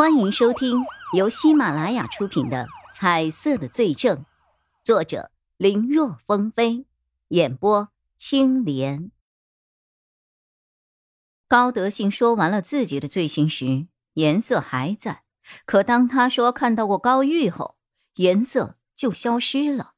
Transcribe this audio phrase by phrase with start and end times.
[0.00, 4.16] 欢迎收听由喜马拉雅出品的《彩色的罪证》，
[4.82, 6.86] 作者林若风飞，
[7.28, 9.10] 演播青莲。
[11.46, 15.16] 高德信说完了自己的罪行时，颜色还在；
[15.66, 17.76] 可当他说看到过高玉后，
[18.14, 19.92] 颜色就消失了。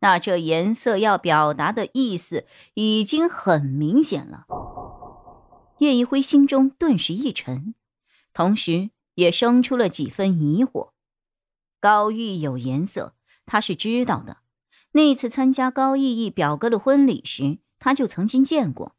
[0.00, 4.46] 那这颜色要表达的意思已经很明显了。
[5.78, 7.76] 叶一辉心中顿时一沉，
[8.32, 8.90] 同时。
[9.14, 10.92] 也生出了几分疑惑。
[11.80, 13.14] 高玉有颜色，
[13.46, 14.38] 他是知道的。
[14.92, 18.94] 那次参加高逸逸表哥的婚礼时，他就曾经见过。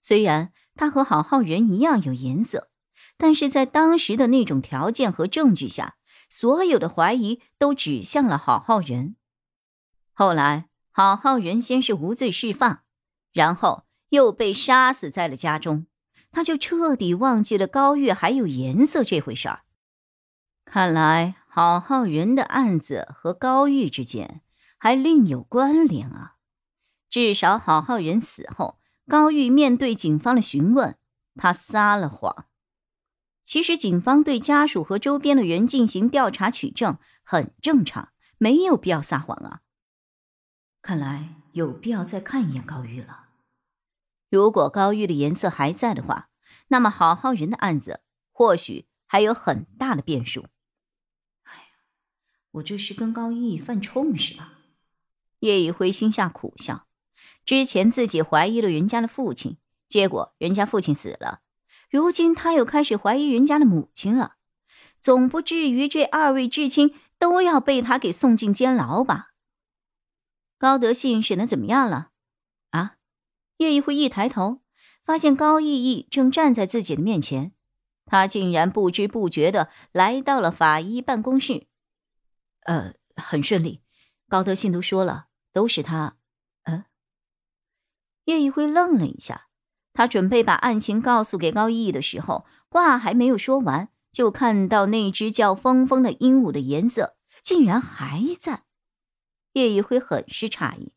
[0.00, 2.70] 虽然他和郝浩仁一样有颜色，
[3.16, 5.96] 但是在当时的那种条件和证据下，
[6.28, 9.16] 所有的怀疑都指向了郝浩仁。
[10.12, 12.80] 后来，郝浩仁先是无罪释放，
[13.32, 15.86] 然后又被杀死在了家中。
[16.36, 19.62] 他就彻底忘记了高玉还有颜色这回事儿。
[20.66, 24.42] 看来郝浩仁的案子和高玉之间
[24.76, 26.34] 还另有关联啊！
[27.08, 30.98] 至少郝浩仁死后，高玉面对警方的询问，
[31.36, 32.44] 他撒了谎。
[33.42, 39.60] 其实警方对家属和周边的人进行调查取证很正常，没有必要撒谎啊。
[40.82, 43.25] 看来有必要再看一眼高玉了。
[44.28, 46.28] 如果高玉的颜色还在的话，
[46.68, 48.00] 那么郝浩云的案子
[48.32, 50.46] 或许还有很大的变数。
[51.44, 51.68] 哎呀，
[52.52, 54.52] 我这是跟高玉犯冲是吧？
[55.40, 56.86] 叶一辉心下苦笑。
[57.44, 61.40] 之前自己怀疑了人家的父亲，结果人家父亲死了，
[61.88, 64.34] 如今他又开始怀疑人家的母亲了，
[65.00, 69.34] 总不至于这二位至亲都要被他给送进监牢吧？
[70.58, 72.10] 高德信审的怎么样了？
[73.58, 74.60] 叶一辉一抬头，
[75.04, 77.52] 发现高逸逸正站在自己的面前，
[78.04, 81.66] 他竟然不知不觉的来到了法医办公室。
[82.62, 83.82] 呃，很顺利，
[84.28, 86.16] 高德信都说了，都是他。
[86.64, 86.84] 嗯。
[88.24, 89.46] 叶一辉愣了一下，
[89.92, 98.64] 他准备把案情告诉给高逸逸的时候，话还没有说完，就看到那只叫峰峰的鹦鹉的颜色竟然还在。
[99.52, 100.92] 叶一辉很是诧异，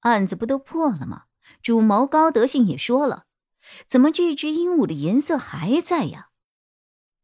[0.00, 1.22] 案子不都破了吗？
[1.62, 3.26] 主谋高德信也说了，
[3.86, 6.30] 怎么这只鹦鹉的颜色还在呀？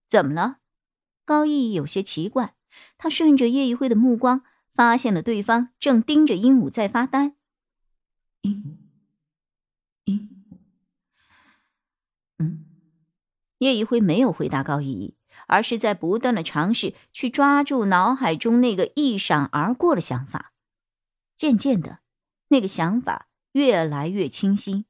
[0.07, 0.59] 怎么了？
[1.25, 2.55] 高毅有些奇怪。
[2.99, 4.43] 他顺着叶一辉的目光，
[4.73, 7.37] 发现了对方正盯着鹦鹉在发呆。
[8.41, 8.79] 鹦
[10.05, 10.57] 鹦鹉，
[12.39, 12.65] 嗯。
[13.59, 20.53] 叶一辉没有回答高逸逸，而是在不断的尝试去抓住脑海中那个一闪而过的想法。
[21.37, 22.01] 渐渐的，
[22.49, 23.29] 那个想法。
[23.55, 24.87] 越来越清晰，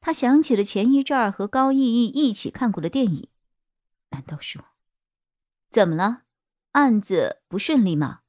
[0.00, 3.28] 他想起了前一阵儿和高逸逸一起看过的电影。
[4.10, 4.64] 难道说，
[5.68, 6.22] 怎么了？
[6.72, 8.20] 案子不顺利吗？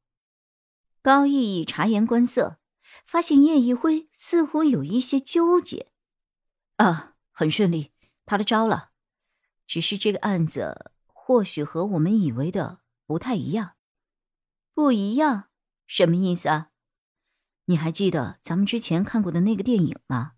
[1.03, 2.57] 高逸逸察言观色，
[3.05, 5.91] 发现叶一辉似乎有一些纠结。
[6.77, 7.91] 啊，很顺利，
[8.25, 8.89] 他的招了。
[9.67, 13.75] 只是这个案子或许和我们以为的不太一样。
[14.73, 15.49] 不一样？
[15.85, 16.68] 什么意思啊？
[17.69, 20.31] 你还记得咱们之前看过的那个电影吗？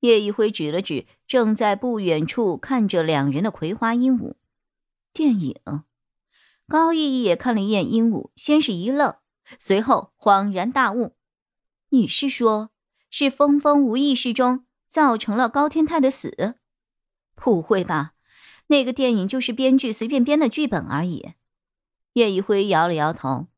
[0.00, 4.36] 叶一辉指了指正在不远处看着两人的葵花鹦鹉。
[5.12, 5.54] 电影。
[6.66, 9.16] 高逸逸也看了一眼鹦鹉，先是一愣，
[9.58, 11.14] 随后恍然大悟
[11.90, 12.70] ：“你是说，
[13.10, 16.54] 是峰峰无意识中造成了高天泰的死？
[17.34, 18.14] 不会吧？
[18.68, 21.34] 那个电影就是编剧随便编的剧本而已。”
[22.14, 23.48] 叶一辉摇了摇头：“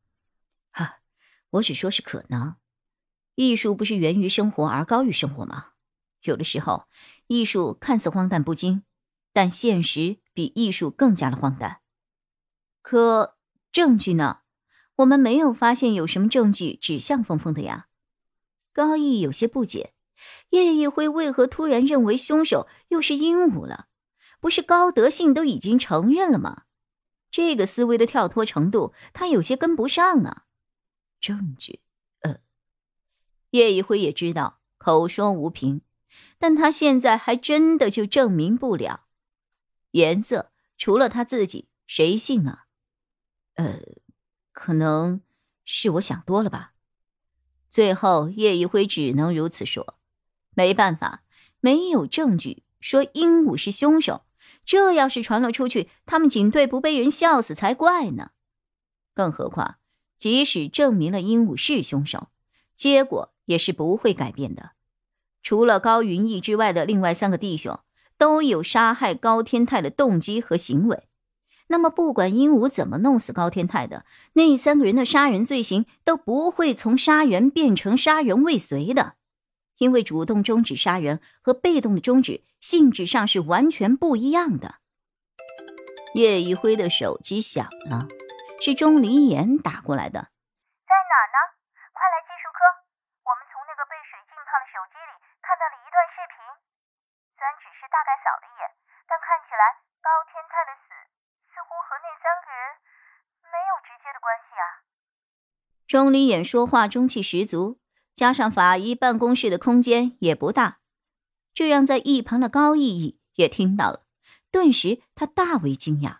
[0.71, 0.99] 哈，
[1.51, 2.57] 我只说是可能。”
[3.35, 5.67] 艺术不是源于生活而高于生活吗？
[6.23, 6.87] 有的时候，
[7.27, 8.83] 艺术看似荒诞不经，
[9.33, 11.81] 但现实比艺术更加的荒诞。
[12.81, 13.35] 可
[13.71, 14.39] 证据呢？
[14.97, 17.87] 我们没有发现有什么证据指向峰峰的呀。
[18.71, 19.93] 高毅有些不解，
[20.49, 23.87] 叶一辉为何突然认为凶手又是鹦鹉了？
[24.39, 26.63] 不是高德信都已经承认了吗？
[27.31, 30.43] 这个思维的跳脱程度，他有些跟不上啊。
[31.19, 31.82] 证据。
[33.53, 35.81] 叶一辉也知道口说无凭，
[36.39, 39.05] 但他现在还真的就证明不了。
[39.91, 42.65] 颜色除了他自己，谁信啊？
[43.53, 43.79] 呃，
[44.51, 45.21] 可能
[45.63, 46.73] 是我想多了吧。
[47.69, 49.99] 最后，叶一辉只能如此说。
[50.55, 51.23] 没办法，
[51.59, 54.25] 没有证据说鹦鹉是凶手。
[54.65, 58.31] 这要是传了出去，他们警队不被人笑死才怪呢。
[59.13, 59.75] 更何况，
[60.17, 62.29] 即使证明了鹦鹉是凶手，
[62.75, 63.32] 结果……
[63.45, 64.71] 也是不会改变的。
[65.41, 67.79] 除了高云逸之外的另外三个弟兄
[68.17, 71.07] 都有杀害高天泰的动机和行为，
[71.67, 79.15] 那么不管鹦鹉怎么弄死高天泰的，那三个人的杀人罪行都不会从杀人变成杀人未遂的，
[79.79, 84.75] 因为主动终止杀人和被动的终止性质上是完全不一样的。
[86.13, 88.07] 叶一辉的手机响了，
[88.61, 90.29] 是钟离言打过来的。
[90.85, 91.37] 在哪呢？
[91.91, 92.61] 快来技术科！
[93.25, 95.11] 我们从那个被水浸泡的手机里
[95.41, 95.73] 看到了
[96.37, 98.63] 虽然只是大概扫了一眼，
[99.05, 99.63] 但看起来
[100.01, 100.87] 高天泰的死
[101.51, 102.61] 似乎和那三个人
[103.51, 104.65] 没有直接的关系啊。
[105.85, 107.79] 钟离眼说话中气十足，
[108.13, 110.79] 加上法医办公室的空间也不大，
[111.53, 114.05] 这让在一旁的高毅毅也听到了。
[114.49, 116.19] 顿时，他大为惊讶。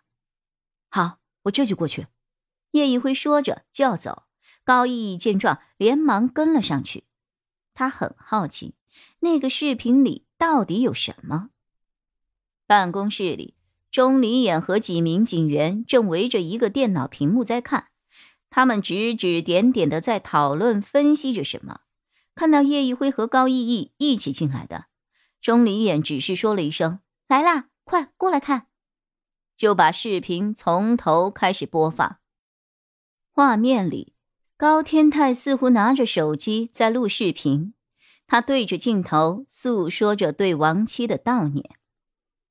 [0.89, 2.07] 好，我这就过去。
[2.71, 4.25] 叶一辉说着就要走，
[4.63, 7.07] 高毅毅见状，连忙跟了上去。
[7.73, 8.75] 他很好奇，
[9.19, 11.49] 那个视频里到底有什么。
[12.65, 13.55] 办公室里，
[13.91, 17.87] 钟离眼和几名警员正围着一个电脑屏幕在看，
[18.49, 21.81] 他们指指点点的在讨论分析着什么。
[22.35, 24.85] 看到叶一辉和高毅毅一起进来的，
[25.41, 28.67] 钟离眼只是说了一声：“来啦。”快过来看，
[29.57, 32.19] 就把视频从头开始播放。
[33.29, 34.12] 画面里，
[34.55, 37.73] 高天泰似乎拿着手机在录视频，
[38.27, 41.71] 他对着镜头诉说着对亡妻的悼念。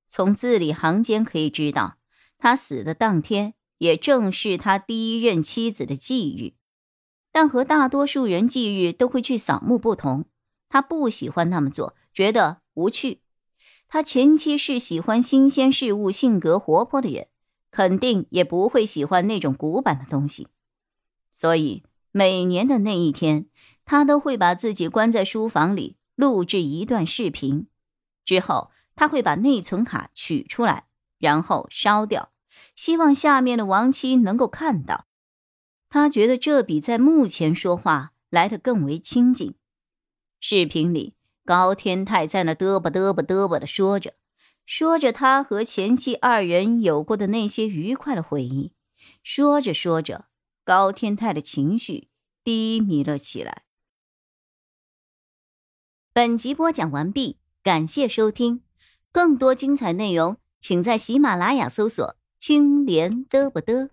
[0.08, 1.96] 从字里行间可以知道，
[2.38, 6.58] 他死的当天也正是他第一任妻子的忌日。
[7.31, 10.26] 但和大多数人忌日都会去扫墓不同，
[10.69, 13.22] 他不喜欢那么做，觉得无趣。
[13.88, 17.28] 他前妻是喜欢新鲜事物、性格活泼的人，
[17.70, 20.49] 肯定也不会喜欢那种古板的东西。
[21.31, 21.82] 所以
[22.12, 23.47] 每年的那一天，
[23.85, 27.67] 他都会把自己关在书房里，录制一段视频。
[28.25, 30.85] 之后，他会把内存卡取出来，
[31.19, 32.31] 然后烧掉，
[32.76, 35.06] 希望下面的亡妻能够看到。
[35.88, 39.56] 他觉得这比在墓前说话来得更为亲近。
[40.38, 41.14] 视频里。
[41.44, 44.14] 高天泰在那嘚啵嘚啵嘚啵的说着，
[44.64, 48.73] 说着他和前妻二人有过的那些愉快的回忆。
[49.25, 50.26] 说着说着，
[50.64, 52.09] 高天泰的情绪
[52.44, 53.62] 低迷了起来。
[56.12, 58.62] 本集播讲完毕，感谢收听，
[59.11, 63.88] 更多精彩内容请在喜马拉雅搜索“青莲嘚不嘚”。